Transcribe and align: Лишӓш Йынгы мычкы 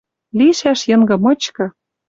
Лишӓш 0.37 0.81
Йынгы 0.89 1.15
мычкы 1.23 1.65